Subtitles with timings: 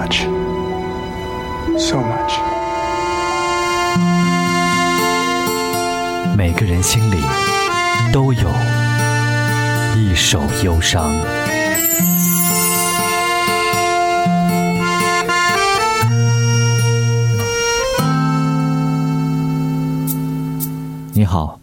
[0.00, 0.20] much,
[1.78, 2.32] so much.
[6.34, 7.16] 每个人心里
[8.10, 8.48] 都有
[9.98, 11.12] 一首忧伤。
[21.12, 21.60] 你好，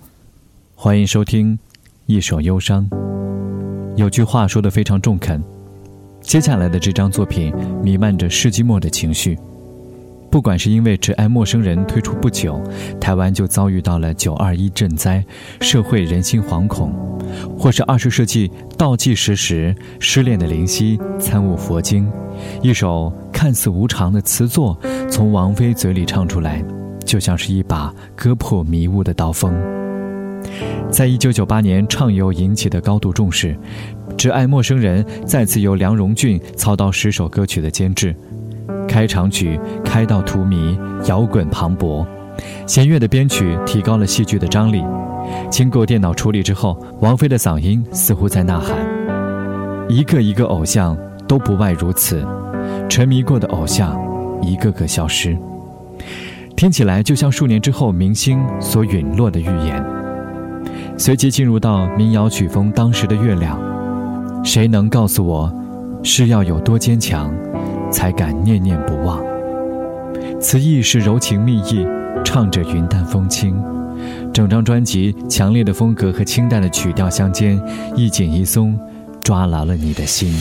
[0.75, 1.57] 欢迎收听
[2.05, 2.87] 《一首忧伤》。
[3.95, 5.43] 有句话说的非常中肯，
[6.27, 9.39] 接下来的这张作品弥漫着世纪末的情绪。
[10.29, 12.61] 不管是因为《只爱陌生人》推出不久，
[12.99, 15.23] 台湾就遭遇到了九二一震灾，
[15.61, 16.89] 社会人心惶恐；
[17.57, 22.11] 或是二十世纪倒计时时，失恋的林夕参悟佛经，
[22.61, 24.77] 一首看似无常的词作
[25.09, 26.61] 从王菲嘴里唱出来，
[27.05, 29.53] 就像是一把割破迷雾的刀锋。
[30.89, 33.53] 在一九九八年畅游引起的高度重视，
[34.17, 38.15] 《只爱陌生人》再次由梁荣俊操刀十首歌曲的监制。
[38.87, 40.75] 开场曲开到荼蘼，
[41.07, 42.05] 摇滚磅礴，
[42.65, 44.83] 弦乐的编曲提高了戏剧的张力。
[45.51, 48.77] 经过电脑处理之后，王菲的嗓音似乎在呐喊：
[49.87, 52.25] 一个一个偶像都不外如此，
[52.89, 53.95] 沉迷过的偶像
[54.41, 55.37] 一个个消失。
[56.55, 59.85] 听起来就像数年之后明星所陨落的预言。
[60.97, 63.59] 随即进入到民谣曲风，当时的月亮，
[64.43, 65.53] 谁能告诉我，
[66.03, 67.33] 是要有多坚强，
[67.91, 69.21] 才敢念念不忘？
[70.39, 71.85] 词意是柔情蜜意，
[72.23, 73.61] 唱着云淡风轻。
[74.33, 77.59] 整张专辑强烈的风格和清淡的曲调相间，
[77.95, 78.79] 一紧一松，
[79.23, 80.31] 抓牢了你的心。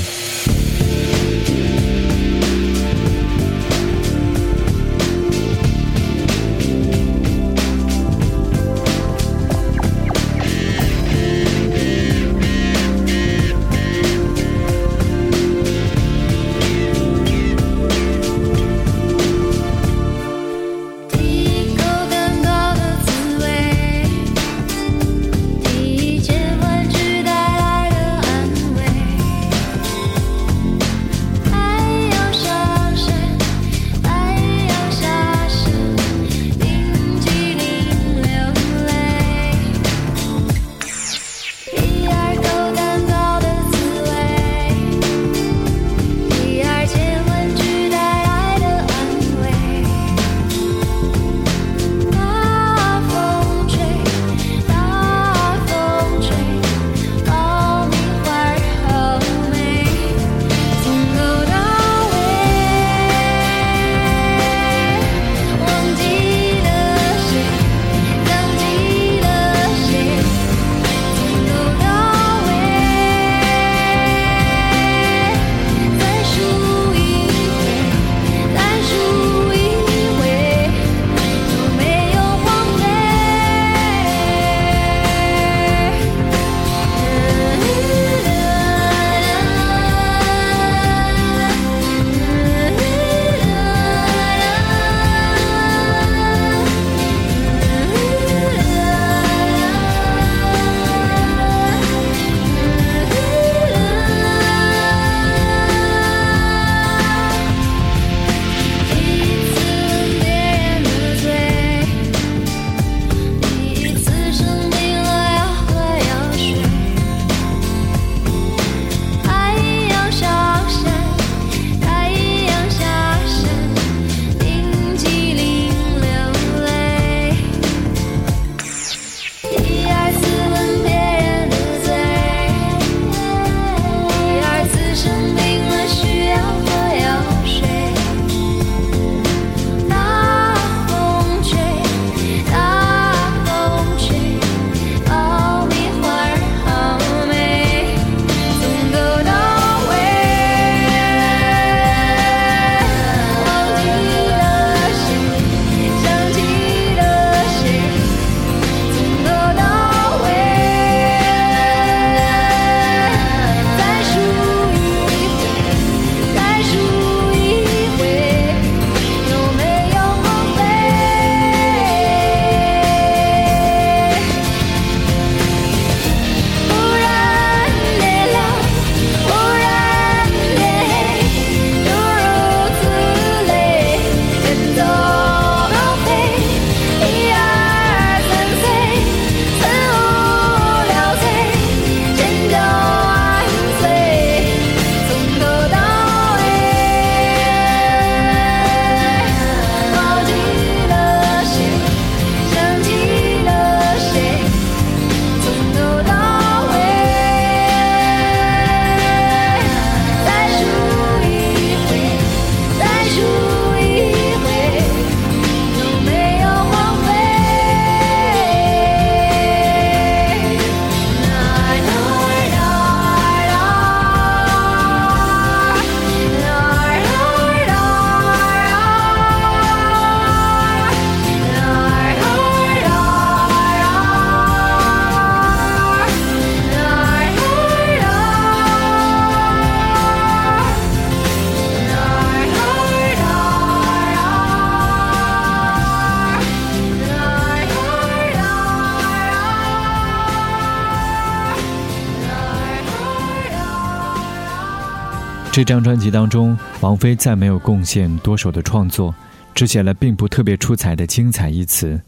[255.56, 259.14] 这张专辑当中，王菲再没有贡献多首的创作，
[259.54, 261.98] 只写了并不特别出彩的“精彩”一词。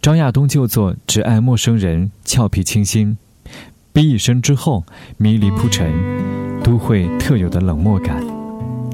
[0.00, 3.18] 张亚东就作《只爱陌生人》，俏皮清新，
[3.92, 4.84] 逼一生之后
[5.16, 5.92] 迷离铺陈，
[6.62, 8.22] 都会特有的冷漠感。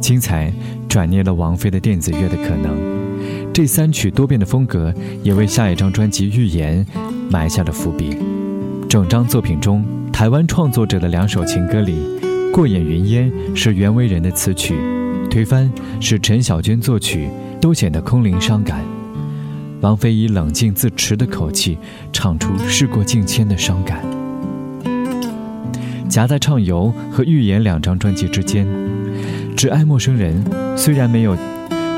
[0.00, 0.50] 精彩
[0.88, 2.74] 转捏了王菲的电子乐的可能。
[3.52, 4.90] 这三曲多变的风格，
[5.22, 6.82] 也为下一张专辑《预言》
[7.30, 8.16] 埋下了伏笔。
[8.88, 11.92] 整张作品中，台湾创作者的两首情歌里，
[12.52, 14.74] 《过眼云烟》是袁惟仁的词曲，
[15.30, 15.72] 《推翻》
[16.04, 17.26] 是陈小娟作曲，
[17.62, 18.84] 都显得空灵伤感。
[19.80, 21.78] 王菲以冷静自持的口气
[22.12, 24.04] 唱出事过境迁的伤感，
[26.10, 28.66] 夹在《畅游》和《预言》两张专辑之间，
[29.56, 30.44] 《只爱陌生人》
[30.76, 31.34] 虽然没有《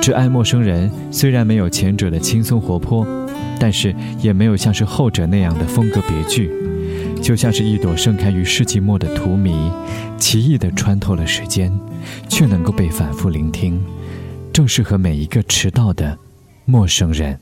[0.00, 3.04] 只爱陌生人》虽然没有前者的轻松活泼，
[3.58, 6.48] 但是也没有像是后者那样的风格别具，
[7.24, 9.72] 就像是一朵盛开于世纪末的荼蘼，
[10.18, 11.72] 奇异的穿透了时间，
[12.28, 13.82] 却能够被反复聆听，
[14.52, 16.18] 正适合每一个迟到的
[16.66, 17.40] 陌生人。